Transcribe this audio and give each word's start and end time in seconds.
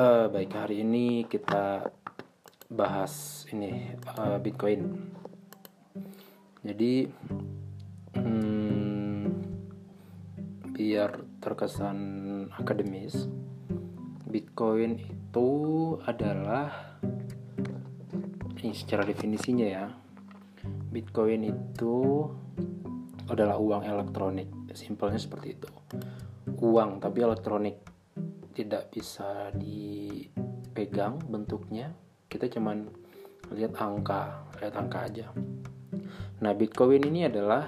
Eh, 0.00 0.32
baik 0.32 0.56
hari 0.56 0.80
ini 0.80 1.28
kita 1.28 1.84
bahas 2.72 3.44
ini 3.52 3.92
eh, 4.00 4.38
Bitcoin. 4.40 4.80
Jadi 6.64 7.04
hmm, 8.16 9.24
biar 10.72 11.20
terkesan 11.44 11.98
akademis, 12.48 13.28
Bitcoin 14.24 15.04
itu 15.04 15.48
adalah 16.08 16.96
ini 18.56 18.72
secara 18.72 19.04
definisinya 19.04 19.68
ya. 19.68 19.84
Bitcoin 20.64 21.44
itu 21.44 22.24
adalah 23.28 23.60
uang 23.60 23.84
elektronik. 23.84 24.48
Simpelnya 24.72 25.20
seperti 25.20 25.60
itu. 25.60 25.68
Uang 26.56 27.04
tapi 27.04 27.20
elektronik 27.20 27.89
tidak 28.54 28.90
bisa 28.90 29.54
dipegang 29.54 31.22
bentuknya. 31.30 31.94
Kita 32.30 32.46
cuman 32.46 32.86
lihat 33.50 33.74
angka 33.82 34.46
lihat 34.62 34.74
angka 34.76 34.98
aja. 35.10 35.26
Nah 36.40 36.52
bitcoin 36.54 37.02
ini 37.02 37.26
adalah 37.26 37.66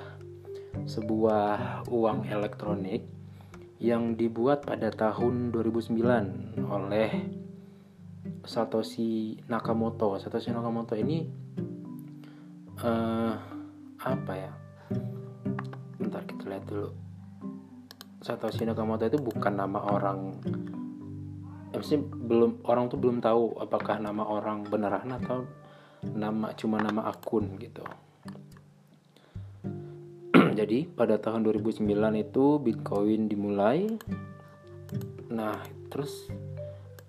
sebuah 0.87 1.85
uang 1.91 2.29
elektronik 2.29 3.05
yang 3.83 4.15
dibuat 4.15 4.63
pada 4.63 4.95
tahun 4.95 5.51
2009 5.51 6.63
oleh 6.71 7.11
Satoshi 8.47 9.43
Nakamoto. 9.51 10.15
Satoshi 10.23 10.55
Nakamoto 10.55 10.95
ini 10.95 11.27
uh, 12.79 13.35
apa 13.99 14.33
ya? 14.39 14.53
Bentar 15.99 16.23
kita 16.27 16.47
lihat 16.47 16.65
dulu 16.71 17.02
Satoshi 18.23 18.63
Nakamoto 18.63 19.03
itu 19.03 19.19
bukan 19.19 19.59
nama 19.59 19.83
orang 19.83 20.39
mesti 21.75 21.99
belum 21.99 22.63
orang 22.71 22.87
tuh 22.87 23.01
belum 23.03 23.19
tahu 23.19 23.59
apakah 23.59 23.99
nama 23.99 24.23
orang 24.23 24.63
beneran 24.63 25.11
atau 25.19 25.43
nama 26.15 26.55
cuma 26.55 26.79
nama 26.79 27.11
akun 27.11 27.59
gitu. 27.59 27.83
Jadi 30.59 30.87
pada 30.87 31.19
tahun 31.19 31.43
2009 31.51 31.83
itu 32.23 32.45
Bitcoin 32.63 33.27
dimulai. 33.27 33.91
Nah 35.35 35.59
terus 35.91 36.31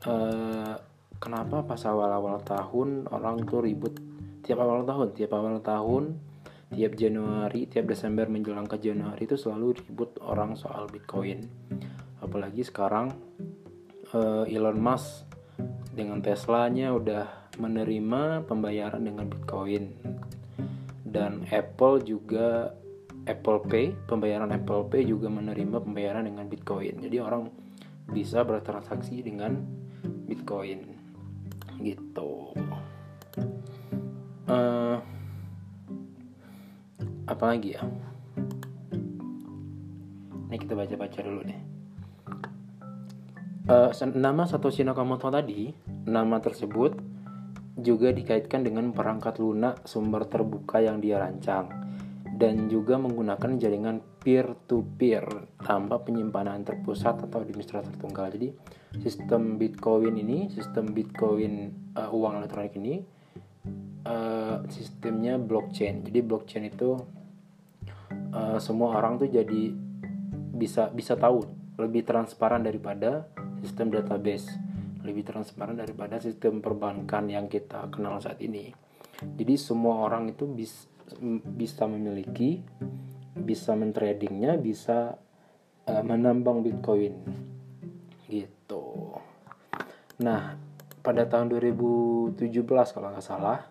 eh, 0.09 0.73
kenapa 1.22 1.61
pas 1.61 1.81
awal-awal 1.86 2.41
tahun 2.41 3.06
orang 3.14 3.45
tuh 3.45 3.61
ribut? 3.61 3.94
Tiap 4.41 4.58
awal 4.58 4.81
tahun 4.89 5.14
tiap 5.14 5.38
awal 5.38 5.61
tahun 5.61 6.32
tiap 6.73 6.97
Januari 6.97 7.69
tiap 7.69 7.85
Desember 7.85 8.25
menjelang 8.25 8.66
ke 8.66 8.81
Januari 8.81 9.29
itu 9.29 9.38
selalu 9.38 9.77
ribut 9.77 10.17
orang 10.25 10.57
soal 10.57 10.89
Bitcoin. 10.89 11.45
Apalagi 12.19 12.66
sekarang 12.66 13.13
uh, 14.17 14.43
Elon 14.49 14.81
Musk 14.81 15.29
dengan 15.94 16.19
Teslanya 16.25 16.89
udah 16.89 17.53
menerima 17.61 18.49
pembayaran 18.49 19.05
dengan 19.05 19.29
Bitcoin. 19.29 19.94
Dan 21.05 21.45
Apple 21.53 22.01
juga 22.01 22.73
Apple 23.29 23.61
Pay 23.69 23.94
pembayaran 24.09 24.49
Apple 24.49 24.89
Pay 24.89 25.05
juga 25.05 25.29
menerima 25.29 25.77
pembayaran 25.79 26.25
dengan 26.25 26.49
Bitcoin. 26.49 26.99
Jadi 26.99 27.17
orang 27.21 27.47
bisa 28.09 28.41
bertransaksi 28.41 29.21
dengan 29.21 29.61
Bitcoin. 30.27 30.79
Gitu. 31.79 32.31
Uh, 34.44 34.82
apa 37.33 37.45
lagi 37.49 37.73
ya 37.73 37.81
ini 40.49 40.57
kita 40.61 40.77
baca-baca 40.77 41.19
dulu 41.25 41.41
deh 41.49 41.61
uh, 43.67 43.89
nama 44.13 44.44
Satoshi 44.45 44.83
Nakamoto 44.85 45.31
tadi, 45.31 45.72
nama 46.07 46.38
tersebut 46.38 46.93
juga 47.73 48.13
dikaitkan 48.13 48.61
dengan 48.61 48.93
perangkat 48.93 49.41
lunak 49.41 49.89
sumber 49.89 50.29
terbuka 50.29 50.77
yang 50.77 51.01
dia 51.01 51.17
rancang 51.17 51.73
dan 52.38 52.69
juga 52.69 52.97
menggunakan 52.97 53.57
jaringan 53.57 54.01
peer-to-peer 54.22 55.25
tanpa 55.61 56.01
penyimpanan 56.01 56.66
terpusat 56.66 57.29
atau 57.29 57.41
administrator 57.41 57.93
tunggal. 57.97 58.29
Jadi 58.33 58.53
sistem 59.01 59.57
Bitcoin 59.57 60.17
ini, 60.17 60.49
sistem 60.49 60.93
Bitcoin 60.93 61.73
uh, 61.97 62.09
uang 62.09 62.41
elektronik 62.41 62.73
ini 62.77 62.95
uh, 64.05 64.66
sistemnya 64.69 65.38
blockchain. 65.38 66.05
Jadi 66.05 66.19
blockchain 66.25 66.66
itu 66.69 66.97
uh, 68.33 68.57
semua 68.57 68.97
orang 68.97 69.21
tuh 69.21 69.29
jadi 69.29 69.71
bisa 70.53 70.89
bisa 70.89 71.13
tahu 71.13 71.45
lebih 71.77 72.05
transparan 72.05 72.61
daripada 72.66 73.29
sistem 73.61 73.94
database 73.94 74.49
lebih 75.03 75.27
transparan 75.27 75.75
daripada 75.75 76.17
sistem 76.17 76.63
perbankan 76.63 77.27
yang 77.27 77.51
kita 77.51 77.91
kenal 77.91 78.23
saat 78.23 78.39
ini. 78.39 78.72
Jadi 79.19 79.55
semua 79.59 80.07
orang 80.07 80.31
itu 80.31 80.47
bis, 80.47 80.88
bisa 81.59 81.85
memiliki, 81.85 82.63
bisa 83.35 83.75
mentradingnya, 83.75 84.55
bisa 84.55 85.19
uh, 85.85 86.03
menambang 86.03 86.63
Bitcoin, 86.63 87.13
gitu. 88.31 89.19
Nah, 90.23 90.55
pada 91.03 91.27
tahun 91.27 91.51
2017 91.51 92.39
kalau 92.95 93.11
nggak 93.11 93.27
salah, 93.27 93.67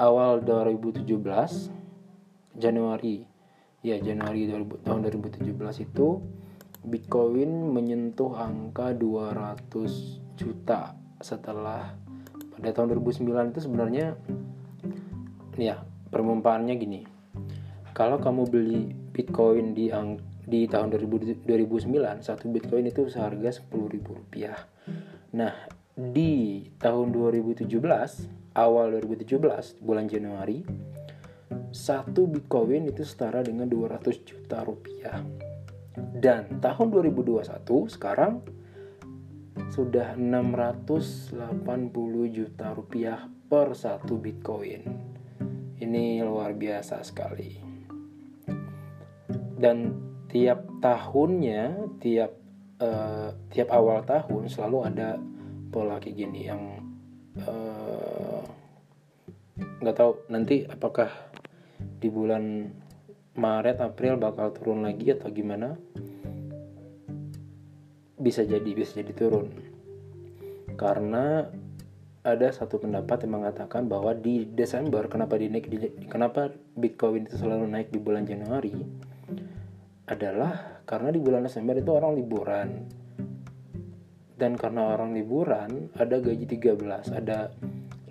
awal 0.00 0.40
2017 0.40 1.83
Januari, 2.54 3.26
ya 3.82 3.98
Januari 3.98 4.46
2000, 4.46 4.86
tahun 4.86 4.98
2017 5.10 5.86
itu 5.86 6.08
Bitcoin 6.84 7.72
menyentuh 7.72 8.36
angka 8.36 8.92
200 8.92 10.36
juta 10.36 10.94
setelah 11.18 11.96
pada 12.54 12.70
tahun 12.70 12.96
2009 13.00 13.50
itu 13.56 13.60
sebenarnya 13.64 14.06
ya 15.56 15.82
permumpaannya 16.12 16.74
gini. 16.76 17.02
Kalau 17.94 18.18
kamu 18.18 18.42
beli 18.50 18.82
Bitcoin 19.14 19.72
di 19.72 19.88
ang, 19.88 20.18
di 20.44 20.66
tahun 20.66 20.92
2000, 20.92 21.46
2009 21.46 22.20
satu 22.20 22.50
Bitcoin 22.50 22.90
itu 22.90 23.06
seharga 23.08 23.48
10.000 23.48 23.70
rupiah. 24.04 24.58
Nah 25.34 25.54
di 25.94 26.66
tahun 26.76 27.14
2017 27.14 27.70
awal 28.58 28.98
2017 28.98 29.78
bulan 29.82 30.10
Januari 30.10 30.66
satu 31.74 32.30
Bitcoin 32.30 32.86
itu 32.86 33.02
setara 33.02 33.42
dengan 33.42 33.66
200 33.66 34.22
juta 34.22 34.62
rupiah 34.62 35.26
dan 35.94 36.62
tahun 36.62 36.90
2021 36.90 37.66
sekarang 37.90 38.42
sudah 39.70 40.14
680 40.18 41.34
juta 42.30 42.74
rupiah 42.74 43.26
per 43.26 43.74
satu 43.74 44.18
Bitcoin. 44.18 44.82
Ini 45.78 46.22
luar 46.22 46.54
biasa 46.54 47.02
sekali. 47.02 47.54
Dan 49.54 49.94
tiap 50.26 50.66
tahunnya, 50.82 51.94
tiap 52.02 52.32
uh, 52.82 53.30
tiap 53.54 53.68
awal 53.70 54.02
tahun 54.02 54.50
selalu 54.50 54.78
ada 54.90 55.18
pola 55.70 55.98
kayak 55.98 56.14
gini 56.14 56.46
yang 56.46 56.62
eh, 57.34 58.42
nggak 59.82 59.94
uh, 59.94 59.98
tahu 59.98 60.12
nanti 60.30 60.62
apakah 60.70 61.10
di 62.00 62.08
bulan 62.12 62.70
Maret 63.34 63.82
April 63.82 64.20
bakal 64.20 64.54
turun 64.54 64.86
lagi 64.86 65.10
atau 65.10 65.26
gimana 65.32 65.74
bisa 68.14 68.46
jadi 68.46 68.70
bisa 68.70 69.02
jadi 69.02 69.12
turun. 69.12 69.50
Karena 70.74 71.44
ada 72.24 72.48
satu 72.48 72.80
pendapat 72.80 73.28
yang 73.28 73.42
mengatakan 73.42 73.84
bahwa 73.84 74.16
di 74.16 74.48
Desember 74.48 75.04
kenapa 75.12 75.36
dinaik 75.36 75.68
di, 75.68 75.76
kenapa 76.08 76.48
Bitcoin 76.72 77.28
itu 77.28 77.36
selalu 77.36 77.68
naik 77.68 77.92
di 77.92 78.00
bulan 78.00 78.24
Januari 78.24 78.72
adalah 80.08 80.80
karena 80.88 81.12
di 81.12 81.20
bulan 81.20 81.44
Desember 81.44 81.76
itu 81.76 81.90
orang 81.92 82.12
liburan. 82.16 82.68
Dan 84.34 84.58
karena 84.58 84.96
orang 84.96 85.14
liburan 85.14 85.94
ada 85.94 86.18
gaji 86.18 86.48
13 86.48 87.12
ada 87.12 87.54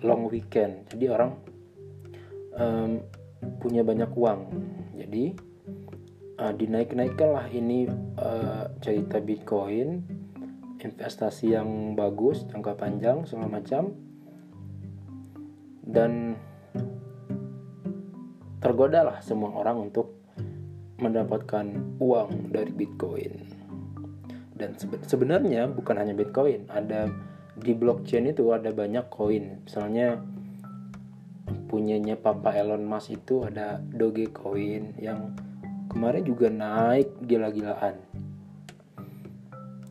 long 0.06 0.30
weekend. 0.30 0.88
Jadi 0.88 1.04
orang 1.10 1.30
um, 2.56 3.02
punya 3.60 3.86
banyak 3.86 4.10
uang. 4.14 4.40
Jadi 4.98 5.34
uh, 6.40 6.52
dinaik-naikkanlah 6.54 7.46
ini 7.52 7.86
uh, 8.18 8.70
cerita 8.82 9.18
Bitcoin 9.22 10.04
investasi 10.84 11.56
yang 11.56 11.96
bagus 11.96 12.44
jangka 12.50 12.76
panjang 12.76 13.24
segala 13.24 13.60
macam. 13.60 13.96
Dan 15.84 16.36
tergodalah 18.60 19.20
semua 19.20 19.52
orang 19.52 19.88
untuk 19.88 20.24
mendapatkan 21.00 21.98
uang 22.00 22.52
dari 22.52 22.72
Bitcoin. 22.72 23.32
Dan 24.54 24.78
sebenarnya 25.04 25.66
bukan 25.68 25.98
hanya 25.98 26.14
Bitcoin 26.16 26.70
ada 26.70 27.10
di 27.58 27.72
blockchain 27.74 28.30
itu 28.32 28.50
ada 28.54 28.70
banyak 28.72 29.06
koin. 29.10 29.66
Misalnya 29.66 30.22
punyanya 31.74 32.14
Papa 32.14 32.54
Elon 32.54 32.86
Musk 32.86 33.18
itu 33.18 33.42
ada 33.42 33.82
Dogecoin 33.82 34.94
yang 35.02 35.34
kemarin 35.90 36.22
juga 36.22 36.46
naik 36.46 37.18
gila-gilaan. 37.26 37.98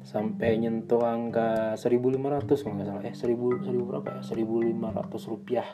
Sampai 0.07 0.63
nyentuh 0.63 1.03
angka 1.03 1.75
1500 1.75 2.63
kalau 2.63 2.80
nggak 2.80 2.88
salah. 2.88 3.03
Eh 3.03 3.12
1000 3.12 3.68
1000 3.68 3.83
berapa 3.83 4.07
ya? 4.15 4.24
1500 4.24 5.27
rupiah 5.27 5.68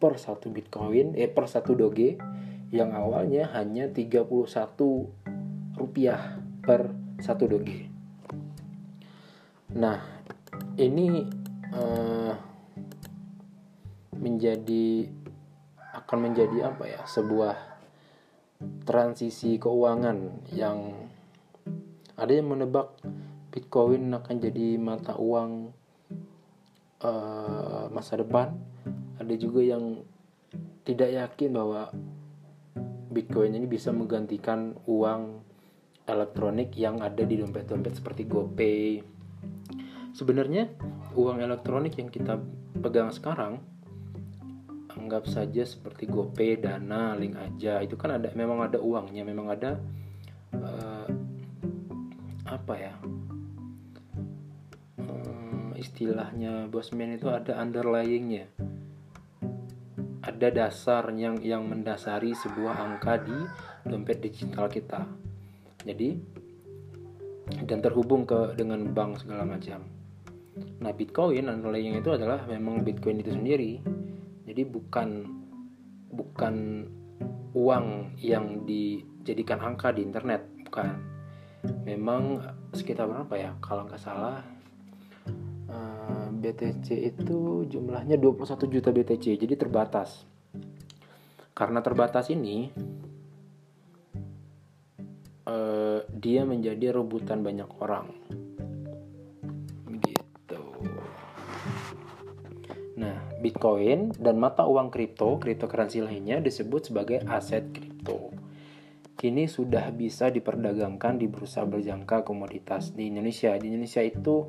per 0.00 0.16
satu 0.16 0.48
bitcoin 0.48 1.12
eh 1.20 1.28
per 1.28 1.44
satu 1.44 1.76
doge 1.76 2.16
yang 2.72 2.96
awalnya 2.96 3.52
hanya 3.52 3.92
31 3.92 4.24
rupiah 5.76 6.40
per 6.64 6.96
satu 7.20 7.44
doge. 7.44 7.92
Nah 9.76 10.00
ini 10.80 11.28
uh, 11.76 12.32
menjadi 14.16 15.20
akan 15.92 16.18
menjadi 16.30 16.72
apa 16.72 16.84
ya 16.88 17.00
sebuah 17.04 17.56
transisi 18.88 19.58
keuangan 19.60 20.48
yang 20.54 20.94
ada 22.16 22.32
yang 22.32 22.48
menebak 22.52 22.94
Bitcoin 23.52 24.14
akan 24.16 24.36
jadi 24.40 24.80
mata 24.80 25.18
uang 25.20 25.74
uh, 27.04 27.84
masa 27.92 28.16
depan 28.16 28.56
ada 29.20 29.34
juga 29.36 29.60
yang 29.60 30.00
tidak 30.82 31.10
yakin 31.12 31.50
bahwa 31.54 31.92
Bitcoin 33.12 33.52
ini 33.52 33.68
bisa 33.68 33.92
menggantikan 33.92 34.72
uang 34.88 35.44
elektronik 36.08 36.74
yang 36.74 36.98
ada 37.04 37.22
di 37.22 37.38
dompet-dompet 37.38 38.00
seperti 38.00 38.26
GoPay. 38.26 39.04
Sebenarnya 40.16 40.72
uang 41.14 41.38
elektronik 41.38 41.94
yang 42.00 42.08
kita 42.08 42.40
pegang 42.80 43.12
sekarang 43.12 43.60
anggap 45.02 45.26
saja 45.26 45.66
seperti 45.66 46.06
GoPay, 46.06 46.62
Dana, 46.62 47.18
Link 47.18 47.34
aja. 47.34 47.82
Itu 47.82 47.98
kan 47.98 48.14
ada 48.16 48.30
memang 48.32 48.62
ada 48.62 48.78
uangnya, 48.78 49.26
memang 49.26 49.50
ada 49.50 49.76
uh, 50.54 51.06
apa 52.46 52.74
ya? 52.78 52.94
istilahnya 55.82 56.70
bosman 56.70 57.18
itu 57.18 57.26
ada 57.26 57.58
underlyingnya 57.58 58.46
ada 60.22 60.48
dasar 60.54 61.10
yang 61.10 61.42
yang 61.42 61.66
mendasari 61.66 62.30
sebuah 62.38 62.78
angka 62.78 63.26
di 63.26 63.38
dompet 63.82 64.22
digital 64.22 64.70
kita 64.70 65.02
jadi 65.82 66.14
dan 67.66 67.82
terhubung 67.82 68.22
ke 68.22 68.54
dengan 68.54 68.86
bank 68.94 69.26
segala 69.26 69.42
macam 69.42 69.82
nah 70.78 70.94
bitcoin 70.94 71.50
underlying 71.50 71.98
itu 71.98 72.14
adalah 72.14 72.46
memang 72.46 72.86
bitcoin 72.86 73.18
itu 73.18 73.34
sendiri 73.34 73.82
jadi 74.44 74.62
bukan 74.66 75.26
bukan 76.12 76.86
uang 77.52 78.16
yang 78.20 78.64
dijadikan 78.68 79.60
angka 79.60 79.92
di 79.92 80.04
internet 80.04 80.44
bukan 80.68 80.98
memang 81.86 82.42
sekitar 82.74 83.06
berapa 83.06 83.34
ya 83.38 83.50
kalau 83.62 83.86
nggak 83.86 84.02
salah 84.02 84.42
BTC 86.42 87.14
itu 87.14 87.62
jumlahnya 87.70 88.18
21 88.18 88.66
juta 88.66 88.90
BTC, 88.90 89.38
jadi 89.38 89.54
terbatas. 89.54 90.26
Karena 91.54 91.78
terbatas 91.78 92.26
ini, 92.34 92.66
eh, 95.46 96.00
dia 96.10 96.42
menjadi 96.42 96.98
rebutan 96.98 97.46
banyak 97.46 97.70
orang. 97.78 98.10
Bitcoin 103.42 104.14
dan 104.14 104.38
mata 104.38 104.62
uang 104.62 104.94
kripto, 104.94 105.42
cryptocurrency 105.42 105.98
lainnya 105.98 106.38
disebut 106.38 106.94
sebagai 106.94 107.26
aset 107.26 107.74
kripto. 107.74 108.30
Kini 109.18 109.50
sudah 109.50 109.90
bisa 109.90 110.30
diperdagangkan 110.30 111.18
di 111.18 111.26
bursa 111.26 111.66
berjangka 111.66 112.22
komoditas 112.22 112.94
di 112.94 113.10
Indonesia. 113.10 113.54
Di 113.58 113.66
Indonesia 113.74 114.02
itu 114.02 114.46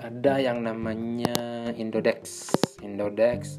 ada 0.00 0.38
yang 0.38 0.62
namanya 0.62 1.70
Indodex 1.74 2.52
Indodex 2.84 3.58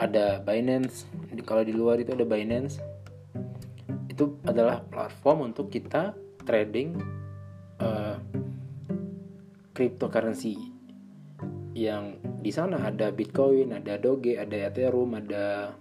ada 0.00 0.40
Binance 0.40 1.04
kalau 1.44 1.60
di 1.60 1.76
luar 1.76 2.00
itu 2.00 2.16
ada 2.16 2.24
Binance 2.24 2.80
itu 4.08 4.40
adalah 4.48 4.84
platform 4.88 5.52
untuk 5.52 5.68
kita 5.68 6.16
trading 6.44 6.96
uh, 7.80 8.16
cryptocurrency 9.76 10.56
yang 11.76 12.16
di 12.40 12.50
sana 12.50 12.80
ada 12.88 13.12
Bitcoin, 13.12 13.76
ada 13.76 14.00
Doge, 14.00 14.40
ada 14.40 14.56
Ethereum, 14.56 15.12
ada 15.12 15.76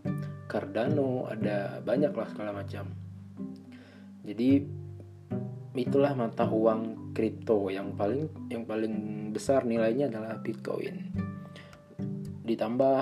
Cardano, 0.51 1.25
ada 1.31 1.79
banyak 1.79 2.11
lah 2.11 2.27
segala 2.27 2.51
macam. 2.51 2.91
Jadi 4.27 4.49
itulah 5.79 6.11
mata 6.11 6.43
uang 6.43 7.15
kripto 7.15 7.71
yang 7.71 7.95
paling 7.95 8.51
yang 8.51 8.67
paling 8.67 8.95
besar 9.31 9.63
nilainya 9.63 10.11
adalah 10.11 10.35
Bitcoin. 10.43 11.15
Ditambah 12.43 12.99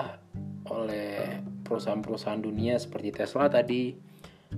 oleh 0.70 1.42
perusahaan-perusahaan 1.66 2.44
dunia 2.44 2.78
seperti 2.78 3.10
Tesla 3.16 3.50
tadi, 3.50 3.96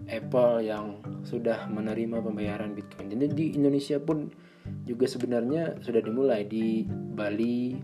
Apple 0.10 0.66
yang 0.66 1.00
sudah 1.24 1.70
menerima 1.70 2.20
pembayaran 2.20 2.76
Bitcoin. 2.76 3.14
Jadi 3.14 3.26
di 3.32 3.46
Indonesia 3.56 4.02
pun 4.02 4.28
juga 4.86 5.06
sebenarnya 5.06 5.82
sudah 5.82 6.02
dimulai 6.02 6.46
di 6.46 6.84
Bali, 6.90 7.78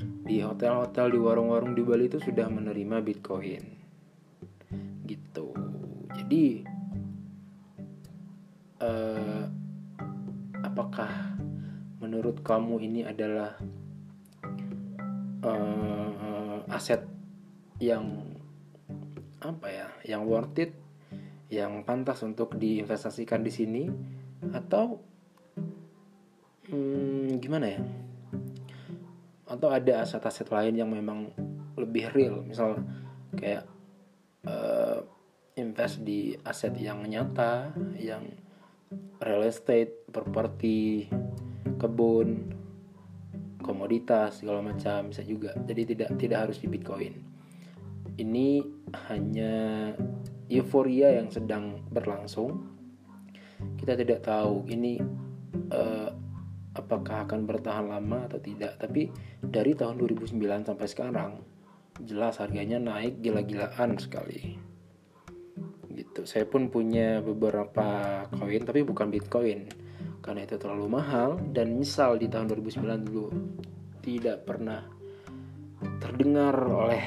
di 0.00 0.42
hotel-hotel, 0.42 1.14
di 1.14 1.18
warung-warung 1.20 1.72
di 1.72 1.82
Bali 1.86 2.10
itu 2.10 2.20
sudah 2.20 2.50
menerima 2.50 3.00
Bitcoin. 3.00 3.64
Gitu. 5.06 5.46
Jadi 6.12 6.44
uh, 8.82 9.44
apakah 10.60 11.38
menurut 12.02 12.42
kamu 12.44 12.74
ini 12.84 13.00
adalah 13.06 13.56
uh, 15.46 16.60
aset 16.68 17.06
yang 17.80 18.24
apa 19.40 19.66
ya, 19.70 19.88
yang 20.04 20.26
worth 20.26 20.58
it, 20.58 20.72
yang 21.52 21.86
pantas 21.86 22.24
untuk 22.26 22.58
diinvestasikan 22.58 23.46
di 23.46 23.52
sini 23.54 23.84
atau 24.50 24.98
hmm, 26.66 27.38
gimana 27.38 27.66
ya? 27.70 27.80
Atau 29.46 29.70
ada 29.70 30.02
aset-aset 30.02 30.50
lain 30.50 30.74
yang 30.74 30.90
memang 30.90 31.30
lebih 31.78 32.10
real, 32.12 32.42
misal 32.42 32.82
kayak 33.36 33.62
uh, 34.46 35.00
invest 35.56 36.02
di 36.02 36.34
aset 36.42 36.74
yang 36.76 37.06
nyata, 37.06 37.72
yang 37.96 38.26
real 39.22 39.42
estate, 39.46 40.04
properti, 40.10 41.08
kebun, 41.78 42.52
komoditas 43.62 44.40
segala 44.40 44.62
macam 44.62 45.10
bisa 45.10 45.22
juga. 45.26 45.54
Jadi 45.66 45.96
tidak 45.96 46.10
tidak 46.20 46.38
harus 46.48 46.58
di 46.62 46.68
Bitcoin. 46.70 47.14
Ini 48.16 48.48
hanya 49.10 49.54
euforia 50.48 51.20
yang 51.20 51.28
sedang 51.28 51.84
berlangsung. 51.90 52.72
Kita 53.76 53.96
tidak 53.96 54.24
tahu 54.24 54.68
ini 54.68 55.00
uh, 55.72 56.10
apakah 56.76 57.24
akan 57.24 57.48
bertahan 57.48 57.88
lama 57.88 58.28
atau 58.28 58.36
tidak. 58.36 58.76
Tapi 58.76 59.08
dari 59.40 59.72
tahun 59.72 59.96
2009 59.96 60.68
sampai 60.68 60.86
sekarang 60.86 61.30
jelas 62.04 62.36
harganya 62.38 62.76
naik 62.76 63.24
gila-gilaan 63.24 63.96
sekali. 63.96 64.60
Gitu. 65.88 66.28
Saya 66.28 66.44
pun 66.44 66.68
punya 66.68 67.24
beberapa 67.24 68.20
koin 68.36 68.62
tapi 68.68 68.84
bukan 68.84 69.08
bitcoin 69.08 69.64
karena 70.20 70.44
itu 70.44 70.60
terlalu 70.60 70.86
mahal 70.92 71.40
dan 71.56 71.72
misal 71.78 72.20
di 72.20 72.28
tahun 72.28 72.52
2009 72.52 73.08
dulu. 73.08 73.26
Tidak 74.04 74.44
pernah 74.44 74.84
terdengar 76.02 76.56
oleh 76.66 77.04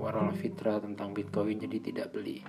Waral 0.00 0.32
Fitra 0.32 0.80
tentang 0.80 1.12
bitcoin 1.12 1.60
jadi 1.60 1.78
tidak 1.82 2.06
beli. 2.16 2.40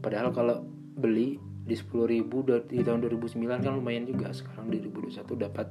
Padahal 0.00 0.32
kalau 0.32 0.64
beli 0.96 1.49
di 1.70 1.78
10.000 1.78 2.66
di 2.66 2.82
tahun 2.82 2.98
2009 3.06 3.62
kan 3.62 3.72
lumayan 3.78 4.02
juga. 4.02 4.34
Sekarang 4.34 4.66
di 4.74 4.82
2021 4.82 5.46
dapat 5.46 5.70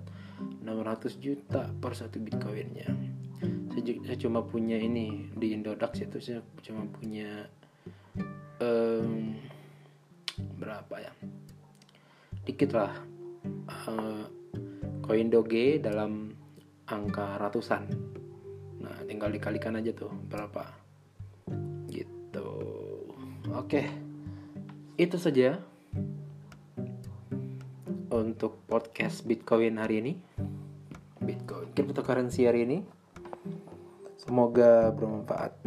600 0.64 1.20
juta 1.20 1.68
per 1.68 1.92
satu 1.92 2.24
bitcoinnya. 2.24 2.88
Saya, 3.76 4.00
saya 4.08 4.18
cuma 4.24 4.40
punya 4.48 4.80
ini 4.80 5.28
di 5.36 5.52
Indodax 5.52 6.08
itu 6.08 6.24
saya 6.24 6.40
cuma 6.64 6.88
punya 6.88 7.52
um, 8.64 9.36
berapa 10.56 10.96
ya? 11.04 11.12
Dikit 12.48 12.72
lah 12.72 12.96
uh, 13.92 14.24
koin 15.04 15.28
doge 15.28 15.84
dalam 15.84 16.32
angka 16.88 17.36
ratusan. 17.44 17.84
Nah 18.80 19.04
tinggal 19.04 19.36
dikalikan 19.36 19.76
aja 19.76 19.92
tuh 19.92 20.16
berapa? 20.32 20.64
Gitu. 21.92 22.48
Oke 23.52 24.08
itu 25.00 25.16
saja 25.16 25.64
untuk 28.10 28.66
podcast 28.66 29.22
Bitcoin 29.22 29.78
hari 29.78 30.02
ini. 30.02 30.14
Bitcoin 31.22 31.70
cryptocurrency 31.78 32.50
hari 32.50 32.66
ini. 32.66 32.78
Semoga 34.18 34.90
bermanfaat 34.92 35.59